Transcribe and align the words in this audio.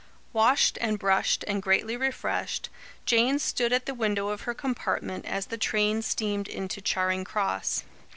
Washed 0.33 0.79
and 0.81 0.97
brushed 0.97 1.45
and 1.47 1.61
greatly 1.61 1.95
refreshed, 1.95 2.69
Jane 3.05 3.37
stood 3.37 3.71
at 3.71 3.85
the 3.85 3.93
window 3.93 4.29
of 4.29 4.41
her 4.49 4.55
compartment 4.55 5.27
as 5.27 5.45
the 5.45 5.59
train 5.59 6.01
steamed 6.01 6.47
into 6.47 6.81
Charing 6.81 7.23
Cross. 7.23 7.83